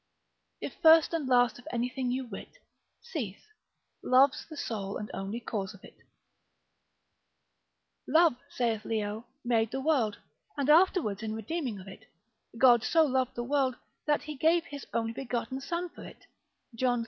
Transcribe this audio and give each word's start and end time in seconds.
If 0.61 0.73
first 0.81 1.13
and 1.13 1.27
last 1.27 1.59
of 1.59 1.67
anything 1.71 2.09
you 2.11 2.25
wit, 2.25 2.57
Cease; 3.01 3.45
love's 4.01 4.47
the 4.49 4.57
sole 4.57 4.97
and 4.97 5.11
only 5.13 5.39
cause 5.39 5.75
of 5.75 5.83
it. 5.83 5.95
Love, 8.07 8.35
saith 8.49 8.83
Leo, 8.83 9.27
made 9.45 9.69
the 9.69 9.79
world, 9.79 10.17
and 10.57 10.71
afterwards 10.71 11.21
in 11.21 11.35
redeeming 11.35 11.77
of 11.79 11.87
it, 11.87 12.05
God 12.57 12.83
so 12.83 13.05
loved 13.05 13.35
the 13.35 13.43
world, 13.43 13.75
that 14.07 14.23
he 14.23 14.33
gave 14.35 14.63
his 14.65 14.87
only 14.91 15.13
begotten 15.13 15.61
son 15.61 15.89
for 15.89 16.01
it, 16.03 16.25
John 16.75 16.99
iii. 16.99 16.99